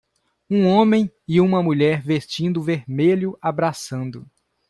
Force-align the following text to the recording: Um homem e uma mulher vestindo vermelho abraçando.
Um 0.49 0.65
homem 0.65 1.11
e 1.27 1.39
uma 1.39 1.61
mulher 1.61 2.01
vestindo 2.01 2.59
vermelho 2.63 3.37
abraçando. 3.39 4.25